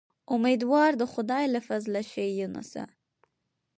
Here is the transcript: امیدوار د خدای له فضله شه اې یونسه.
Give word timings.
امیدوار 0.33 0.91
د 1.01 1.03
خدای 1.13 1.45
له 1.53 1.59
فضله 1.67 2.01
شه 2.11 2.21
اې 2.27 2.31
یونسه. 2.39 2.83